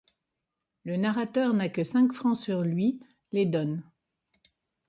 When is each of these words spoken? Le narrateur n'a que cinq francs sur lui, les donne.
Le 0.83 0.97
narrateur 0.97 1.53
n'a 1.53 1.69
que 1.69 1.83
cinq 1.83 2.11
francs 2.13 2.35
sur 2.35 2.63
lui, 2.63 2.99
les 3.33 3.45
donne. 3.45 3.83